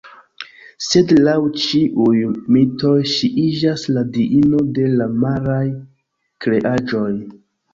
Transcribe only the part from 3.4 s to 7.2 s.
iĝas la diino de la maraj kreaĵoj.